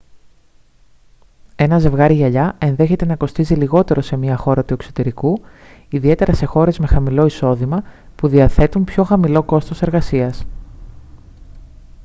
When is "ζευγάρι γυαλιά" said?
1.79-2.55